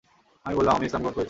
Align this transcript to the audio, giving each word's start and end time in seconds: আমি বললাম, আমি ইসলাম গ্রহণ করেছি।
আমি 0.45 0.55
বললাম, 0.59 0.73
আমি 0.77 0.85
ইসলাম 0.87 1.01
গ্রহণ 1.01 1.13
করেছি। 1.15 1.19